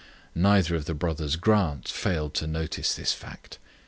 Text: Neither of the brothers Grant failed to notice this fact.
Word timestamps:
Neither 0.33 0.73
of 0.75 0.85
the 0.85 0.95
brothers 0.95 1.35
Grant 1.35 1.87
failed 1.87 2.33
to 2.33 2.47
notice 2.47 2.95
this 2.95 3.13
fact. 3.13 3.59